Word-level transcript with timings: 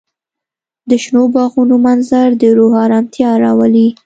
د 0.89 0.91
شنو 1.03 1.23
باغونو 1.35 1.75
منظر 1.87 2.29
د 2.41 2.43
روح 2.57 2.73
ارامتیا 2.85 3.29
راولي. 3.43 3.87